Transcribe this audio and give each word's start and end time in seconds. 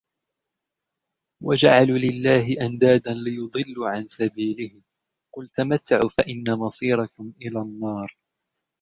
وَجَعَلُوا 1.43 1.97
لِلَّهِ 1.97 2.65
أَنْدَادًا 2.65 3.13
لِيُضِلُّوا 3.13 3.89
عَنْ 3.89 4.07
سَبِيلِهِ 4.07 4.81
قُلْ 5.35 5.47
تَمَتَّعُوا 5.47 6.09
فَإِنَّ 6.09 6.43
مَصِيرَكُمْ 6.57 7.33
إِلَى 7.41 7.59
النَّارِ 7.61 8.17